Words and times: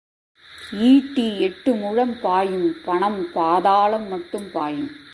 ஈட்டி 0.71 1.39
எட்டு 1.39 1.73
முழம் 1.73 2.19
பாயும், 2.21 2.75
பணம் 2.85 3.31
பாதாளம் 3.33 4.07
மட்டும் 4.07 4.51
பாயும். 4.51 5.09